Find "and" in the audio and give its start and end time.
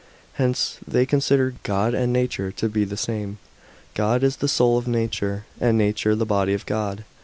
1.93-2.11, 5.59-5.77